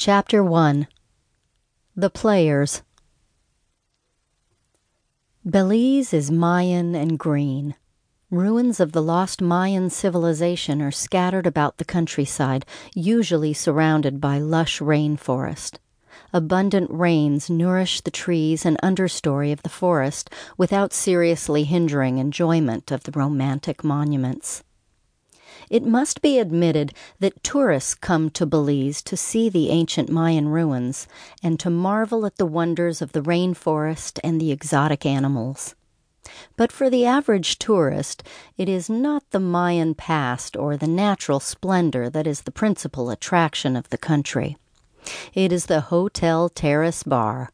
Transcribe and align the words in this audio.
Chapter 0.00 0.44
1 0.44 0.86
The 1.96 2.08
Players 2.08 2.82
Belize 5.44 6.14
is 6.14 6.30
Mayan 6.30 6.94
and 6.94 7.18
green. 7.18 7.74
Ruins 8.30 8.78
of 8.78 8.92
the 8.92 9.02
lost 9.02 9.42
Mayan 9.42 9.90
civilization 9.90 10.80
are 10.80 10.92
scattered 10.92 11.48
about 11.48 11.78
the 11.78 11.84
countryside, 11.84 12.64
usually 12.94 13.52
surrounded 13.52 14.20
by 14.20 14.38
lush 14.38 14.78
rainforest. 14.78 15.78
Abundant 16.32 16.92
rains 16.92 17.50
nourish 17.50 18.00
the 18.00 18.12
trees 18.12 18.64
and 18.64 18.80
understory 18.80 19.52
of 19.52 19.64
the 19.64 19.68
forest 19.68 20.30
without 20.56 20.92
seriously 20.92 21.64
hindering 21.64 22.18
enjoyment 22.18 22.92
of 22.92 23.02
the 23.02 23.10
romantic 23.10 23.82
monuments. 23.82 24.62
It 25.70 25.84
must 25.84 26.22
be 26.22 26.38
admitted 26.38 26.94
that 27.20 27.42
tourists 27.42 27.94
come 27.94 28.30
to 28.30 28.46
Belize 28.46 29.02
to 29.02 29.16
see 29.16 29.48
the 29.48 29.70
ancient 29.70 30.08
Mayan 30.08 30.48
ruins 30.48 31.06
and 31.42 31.60
to 31.60 31.70
marvel 31.70 32.24
at 32.24 32.36
the 32.36 32.46
wonders 32.46 33.02
of 33.02 33.12
the 33.12 33.22
rainforest 33.22 34.18
and 34.24 34.40
the 34.40 34.50
exotic 34.50 35.04
animals. 35.04 35.74
But 36.56 36.72
for 36.72 36.90
the 36.90 37.06
average 37.06 37.58
tourist, 37.58 38.22
it 38.56 38.68
is 38.68 38.90
not 38.90 39.30
the 39.30 39.40
Mayan 39.40 39.94
past 39.94 40.56
or 40.56 40.76
the 40.76 40.86
natural 40.86 41.40
splendor 41.40 42.10
that 42.10 42.26
is 42.26 42.42
the 42.42 42.50
principal 42.50 43.10
attraction 43.10 43.76
of 43.76 43.88
the 43.88 43.98
country. 43.98 44.56
It 45.34 45.52
is 45.52 45.66
the 45.66 45.82
Hotel 45.82 46.48
Terrace 46.48 47.02
Bar. 47.02 47.50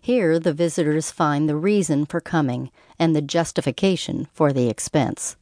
Here 0.00 0.38
the 0.38 0.52
visitors 0.52 1.10
find 1.10 1.48
the 1.48 1.56
reason 1.56 2.06
for 2.06 2.20
coming 2.20 2.70
and 2.98 3.14
the 3.14 3.22
justification 3.22 4.28
for 4.32 4.52
the 4.52 4.68
expense. 4.68 5.36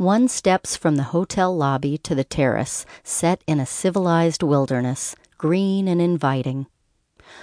One 0.00 0.28
steps 0.28 0.76
from 0.76 0.96
the 0.96 1.12
hotel 1.12 1.54
lobby 1.54 1.98
to 1.98 2.14
the 2.14 2.24
terrace, 2.24 2.86
set 3.04 3.44
in 3.46 3.60
a 3.60 3.66
civilized 3.66 4.42
wilderness, 4.42 5.14
green 5.36 5.86
and 5.88 6.00
inviting. 6.00 6.68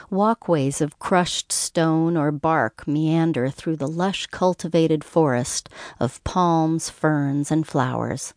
Walkways 0.09 0.81
of 0.81 0.97
crushed 0.97 1.51
stone 1.51 2.17
or 2.17 2.31
bark 2.31 2.87
meander 2.87 3.51
through 3.51 3.75
the 3.75 3.87
lush 3.87 4.25
cultivated 4.25 5.03
forest 5.03 5.69
of 5.99 6.23
palms, 6.23 6.89
ferns, 6.89 7.51
and 7.51 7.67
flowers. 7.67 8.33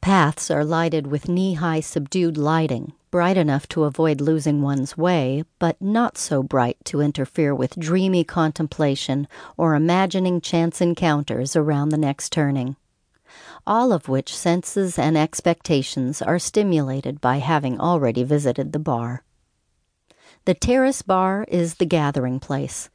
Paths 0.00 0.50
are 0.50 0.64
lighted 0.64 1.08
with 1.08 1.28
knee 1.28 1.52
high 1.52 1.80
subdued 1.80 2.38
lighting, 2.38 2.94
bright 3.10 3.36
enough 3.36 3.68
to 3.68 3.84
avoid 3.84 4.22
losing 4.22 4.62
one's 4.62 4.96
way, 4.96 5.44
but 5.58 5.76
not 5.78 6.16
so 6.16 6.42
bright 6.42 6.78
to 6.86 7.02
interfere 7.02 7.54
with 7.54 7.78
dreamy 7.78 8.24
contemplation 8.24 9.28
or 9.58 9.74
imagining 9.74 10.40
chance 10.40 10.80
encounters 10.80 11.54
around 11.54 11.90
the 11.90 11.98
next 11.98 12.32
turning 12.32 12.76
all 13.66 13.92
of 13.92 14.08
which 14.08 14.36
senses 14.36 14.98
and 14.98 15.16
expectations 15.16 16.20
are 16.20 16.38
stimulated 16.38 17.20
by 17.20 17.38
having 17.38 17.80
already 17.80 18.22
visited 18.22 18.72
the 18.72 18.78
bar. 18.78 19.24
The 20.46 20.54
terrace 20.54 21.02
bar 21.02 21.44
is 21.48 21.74
the 21.74 21.86
gathering 21.86 22.40
place. 22.40 22.88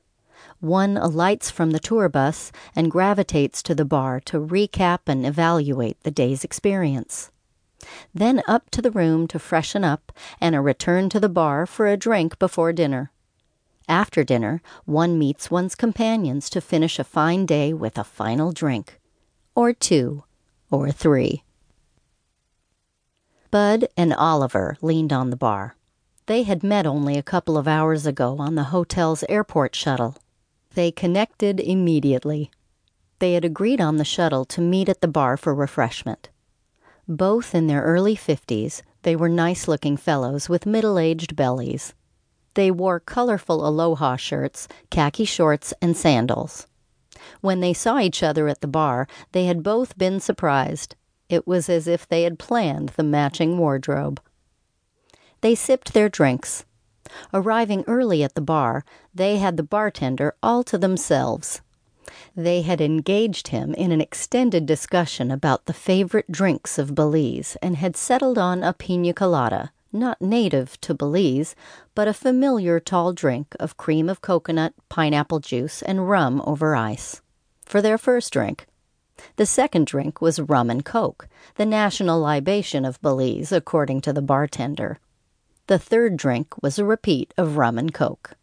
One 0.59 0.97
alights 0.97 1.49
from 1.51 1.71
the 1.71 1.79
tour 1.79 2.09
bus 2.09 2.51
and 2.75 2.91
gravitates 2.91 3.61
to 3.63 3.75
the 3.75 3.85
bar 3.85 4.19
to 4.21 4.39
recap 4.39 5.01
and 5.07 5.25
evaluate 5.25 6.01
the 6.03 6.11
day's 6.11 6.43
experience. 6.43 7.31
Then 8.13 8.41
up 8.47 8.69
to 8.71 8.81
the 8.81 8.91
room 8.91 9.27
to 9.27 9.39
freshen 9.39 9.83
up 9.83 10.11
and 10.41 10.55
a 10.55 10.61
return 10.61 11.09
to 11.09 11.19
the 11.19 11.29
bar 11.29 11.65
for 11.65 11.87
a 11.87 11.97
drink 11.97 12.39
before 12.39 12.73
dinner. 12.73 13.11
After 13.87 14.23
dinner, 14.23 14.61
one 14.85 15.19
meets 15.19 15.51
one's 15.51 15.75
companions 15.75 16.49
to 16.49 16.61
finish 16.61 16.97
a 16.97 17.03
fine 17.03 17.45
day 17.45 17.71
with 17.71 17.97
a 17.97 18.03
final 18.03 18.51
drink. 18.51 18.99
Or 19.55 19.71
two 19.71 20.24
or 20.71 20.91
three. 20.91 21.43
Bud 23.51 23.87
and 23.95 24.13
Oliver 24.13 24.77
leaned 24.81 25.13
on 25.13 25.29
the 25.29 25.37
bar. 25.37 25.75
They 26.25 26.43
had 26.43 26.63
met 26.63 26.85
only 26.85 27.17
a 27.17 27.23
couple 27.23 27.57
of 27.57 27.67
hours 27.67 28.05
ago 28.05 28.37
on 28.39 28.55
the 28.55 28.65
hotel's 28.65 29.23
airport 29.29 29.75
shuttle. 29.75 30.17
They 30.73 30.91
connected 30.91 31.59
immediately. 31.59 32.51
They 33.19 33.33
had 33.33 33.45
agreed 33.45 33.79
on 33.79 33.97
the 33.97 34.03
shuttle 34.03 34.43
to 34.45 34.61
meet 34.61 34.89
at 34.89 35.01
the 35.01 35.07
bar 35.07 35.37
for 35.37 35.55
refreshment. 35.55 36.29
Both 37.07 37.53
in 37.53 37.67
their 37.67 37.83
early 37.83 38.15
fifties, 38.15 38.81
they 39.03 39.15
were 39.15 39.29
nice 39.29 39.67
looking 39.67 39.95
fellows 39.95 40.49
with 40.49 40.65
middle 40.65 40.97
aged 40.97 41.35
bellies. 41.35 41.93
They 42.55 42.71
wore 42.71 42.99
colorful 42.99 43.65
aloha 43.65 44.15
shirts, 44.15 44.67
khaki 44.89 45.25
shorts, 45.25 45.73
and 45.81 45.95
sandals. 45.95 46.67
When 47.41 47.59
they 47.59 47.73
saw 47.73 47.99
each 47.99 48.23
other 48.23 48.47
at 48.47 48.61
the 48.61 48.67
bar, 48.67 49.07
they 49.31 49.45
had 49.45 49.63
both 49.63 49.97
been 49.97 50.19
surprised. 50.19 50.95
It 51.29 51.47
was 51.47 51.69
as 51.69 51.87
if 51.87 52.07
they 52.07 52.23
had 52.23 52.39
planned 52.39 52.89
the 52.89 53.03
matching 53.03 53.57
wardrobe. 53.57 54.21
They 55.41 55.55
sipped 55.55 55.93
their 55.93 56.09
drinks. 56.09 56.65
Arriving 57.33 57.83
early 57.87 58.23
at 58.23 58.35
the 58.35 58.41
bar, 58.41 58.83
they 59.13 59.37
had 59.37 59.57
the 59.57 59.63
bartender 59.63 60.35
all 60.41 60.63
to 60.63 60.77
themselves. 60.77 61.61
They 62.35 62.61
had 62.61 62.81
engaged 62.81 63.49
him 63.49 63.73
in 63.75 63.91
an 63.91 64.01
extended 64.01 64.65
discussion 64.65 65.31
about 65.31 65.65
the 65.65 65.73
favorite 65.73 66.31
drinks 66.31 66.77
of 66.77 66.95
Belize 66.95 67.57
and 67.61 67.77
had 67.77 67.95
settled 67.95 68.37
on 68.37 68.63
a 68.63 68.73
pina 68.73 69.13
colada, 69.13 69.71
not 69.95 70.21
native 70.21 70.79
to 70.81 70.93
Belize, 70.93 71.55
but 71.95 72.07
a 72.07 72.13
familiar 72.13 72.79
tall 72.79 73.13
drink 73.13 73.55
of 73.59 73.77
cream 73.77 74.09
of 74.09 74.21
coconut, 74.21 74.73
pineapple 74.89 75.39
juice, 75.39 75.81
and 75.81 76.09
rum 76.09 76.41
over 76.45 76.75
ice. 76.75 77.21
For 77.65 77.81
their 77.81 77.97
first 77.97 78.31
drink. 78.31 78.67
The 79.37 79.45
second 79.45 79.87
drink 79.87 80.21
was 80.21 80.39
rum 80.39 80.69
and 80.69 80.83
coke, 80.83 81.27
the 81.55 81.65
national 81.65 82.19
libation 82.19 82.85
of 82.85 83.01
Belize, 83.01 83.51
according 83.51 84.01
to 84.01 84.13
the 84.13 84.21
bartender. 84.21 84.99
The 85.67 85.79
third 85.79 86.17
drink 86.17 86.61
was 86.61 86.77
a 86.77 86.85
repeat 86.85 87.33
of 87.37 87.57
rum 87.57 87.77
and 87.79 87.93
coke. 87.93 88.35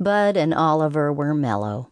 Bud 0.00 0.36
and 0.36 0.54
Oliver 0.54 1.12
were 1.12 1.34
mellow. 1.34 1.90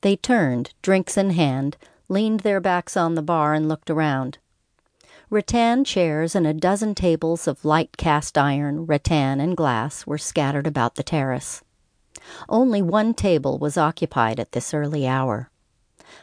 They 0.00 0.16
turned, 0.16 0.72
drinks 0.82 1.16
in 1.16 1.30
hand, 1.30 1.76
leaned 2.08 2.40
their 2.40 2.60
backs 2.60 2.96
on 2.96 3.14
the 3.14 3.22
bar, 3.22 3.54
and 3.54 3.68
looked 3.68 3.90
around. 3.90 4.38
Rattan 5.32 5.84
chairs 5.84 6.34
and 6.34 6.44
a 6.44 6.52
dozen 6.52 6.92
tables 6.92 7.46
of 7.46 7.64
light 7.64 7.96
cast 7.96 8.36
iron, 8.36 8.84
rattan, 8.84 9.40
and 9.40 9.56
glass 9.56 10.04
were 10.04 10.18
scattered 10.18 10.66
about 10.66 10.96
the 10.96 11.04
terrace. 11.04 11.62
Only 12.48 12.82
one 12.82 13.14
table 13.14 13.56
was 13.56 13.76
occupied 13.76 14.40
at 14.40 14.50
this 14.50 14.74
early 14.74 15.06
hour. 15.06 15.48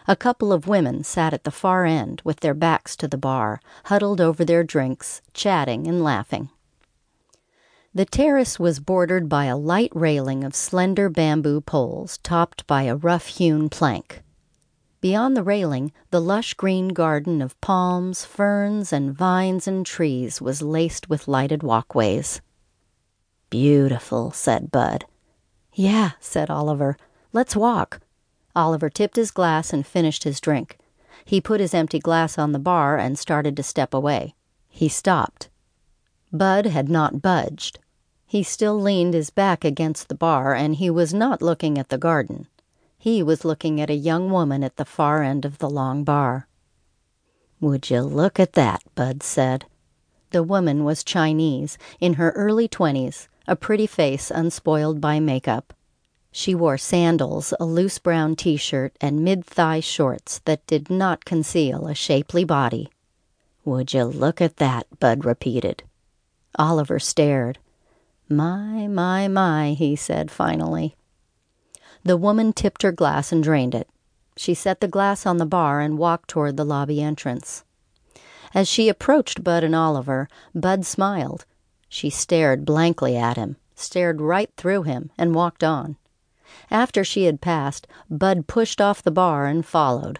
A 0.09 0.17
couple 0.17 0.51
of 0.51 0.67
women 0.67 1.05
sat 1.05 1.33
at 1.33 1.45
the 1.45 1.51
far 1.51 1.85
end 1.85 2.21
with 2.25 2.41
their 2.41 2.53
backs 2.53 2.97
to 2.97 3.07
the 3.07 3.17
bar, 3.17 3.61
huddled 3.85 4.19
over 4.19 4.43
their 4.43 4.65
drinks, 4.65 5.21
chatting 5.33 5.87
and 5.87 6.03
laughing. 6.03 6.49
The 7.95 8.03
terrace 8.03 8.59
was 8.59 8.81
bordered 8.81 9.29
by 9.29 9.45
a 9.45 9.55
light 9.55 9.91
railing 9.95 10.43
of 10.43 10.53
slender 10.53 11.07
bamboo 11.07 11.61
poles 11.61 12.17
topped 12.17 12.67
by 12.67 12.83
a 12.83 12.97
rough 12.97 13.27
hewn 13.27 13.69
plank. 13.69 14.21
Beyond 15.07 15.37
the 15.37 15.41
railing, 15.43 15.93
the 16.11 16.19
lush 16.19 16.53
green 16.55 16.89
garden 16.89 17.41
of 17.41 17.57
palms, 17.61 18.25
ferns, 18.25 18.91
and 18.91 19.15
vines 19.15 19.65
and 19.65 19.85
trees 19.85 20.41
was 20.41 20.61
laced 20.61 21.09
with 21.09 21.29
lighted 21.29 21.63
walkways. 21.63 22.41
Beautiful, 23.49 24.31
said 24.31 24.69
Bud. 24.69 25.05
Yeah, 25.71 26.11
said 26.19 26.49
Oliver. 26.49 26.97
Let's 27.31 27.55
walk. 27.55 28.01
Oliver 28.53 28.89
tipped 28.89 29.15
his 29.15 29.31
glass 29.31 29.71
and 29.71 29.87
finished 29.87 30.25
his 30.25 30.41
drink. 30.41 30.77
He 31.23 31.39
put 31.39 31.61
his 31.61 31.73
empty 31.73 31.99
glass 31.99 32.37
on 32.37 32.51
the 32.51 32.59
bar 32.59 32.97
and 32.97 33.17
started 33.17 33.55
to 33.55 33.63
step 33.63 33.93
away. 33.93 34.35
He 34.67 34.89
stopped. 34.89 35.47
Bud 36.33 36.65
had 36.65 36.89
not 36.89 37.21
budged. 37.21 37.79
He 38.25 38.43
still 38.43 38.77
leaned 38.77 39.13
his 39.13 39.29
back 39.29 39.63
against 39.63 40.09
the 40.09 40.15
bar, 40.15 40.53
and 40.53 40.75
he 40.75 40.89
was 40.89 41.13
not 41.13 41.41
looking 41.41 41.77
at 41.77 41.87
the 41.87 41.97
garden. 41.97 42.49
He 43.07 43.23
was 43.23 43.45
looking 43.45 43.79
at 43.79 43.89
a 43.89 43.95
young 43.95 44.31
woman 44.31 44.65
at 44.65 44.75
the 44.75 44.83
far 44.83 45.23
end 45.23 45.45
of 45.45 45.59
the 45.59 45.69
long 45.69 46.03
bar. 46.03 46.49
Would 47.61 47.89
you 47.89 48.01
look 48.01 48.37
at 48.37 48.51
that? 48.51 48.83
Bud 48.95 49.23
said. 49.23 49.63
The 50.31 50.43
woman 50.43 50.83
was 50.83 51.05
Chinese, 51.05 51.77
in 52.01 52.15
her 52.15 52.31
early 52.31 52.67
twenties, 52.67 53.29
a 53.47 53.55
pretty 53.55 53.87
face 53.87 54.29
unspoiled 54.29 54.99
by 54.99 55.21
makeup. 55.21 55.73
She 56.33 56.53
wore 56.53 56.77
sandals, 56.77 57.53
a 57.61 57.65
loose 57.65 57.97
brown 57.97 58.35
t 58.35 58.57
shirt, 58.57 58.93
and 58.99 59.23
mid 59.23 59.45
thigh 59.45 59.79
shorts 59.79 60.39
that 60.39 60.67
did 60.67 60.89
not 60.89 61.23
conceal 61.23 61.87
a 61.87 61.95
shapely 61.95 62.43
body. 62.43 62.89
Would 63.63 63.93
you 63.93 64.03
look 64.03 64.41
at 64.41 64.57
that? 64.57 64.85
Bud 64.99 65.23
repeated. 65.23 65.81
Oliver 66.59 66.99
stared. 66.99 67.57
My, 68.27 68.85
my, 68.87 69.29
my, 69.29 69.75
he 69.79 69.95
said 69.95 70.29
finally. 70.29 70.97
The 72.03 72.17
woman 72.17 72.53
tipped 72.53 72.83
her 72.83 72.91
glass 72.91 73.31
and 73.31 73.43
drained 73.43 73.75
it. 73.75 73.89
She 74.35 74.53
set 74.53 74.81
the 74.81 74.87
glass 74.87 75.25
on 75.25 75.37
the 75.37 75.45
bar 75.45 75.81
and 75.81 75.97
walked 75.97 76.29
toward 76.29 76.57
the 76.57 76.65
lobby 76.65 77.01
entrance. 77.01 77.63
As 78.53 78.67
she 78.67 78.87
approached 78.87 79.43
Bud 79.43 79.63
and 79.63 79.75
Oliver, 79.75 80.27
Bud 80.53 80.85
smiled. 80.85 81.45
She 81.89 82.09
stared 82.09 82.65
blankly 82.65 83.17
at 83.17 83.37
him, 83.37 83.57
stared 83.75 84.21
right 84.21 84.49
through 84.57 84.83
him, 84.83 85.11
and 85.17 85.35
walked 85.35 85.63
on. 85.63 85.97
After 86.71 87.03
she 87.03 87.25
had 87.25 87.41
passed, 87.41 87.87
Bud 88.09 88.47
pushed 88.47 88.79
off 88.79 89.03
the 89.03 89.11
bar 89.11 89.45
and 89.45 89.65
followed. 89.65 90.19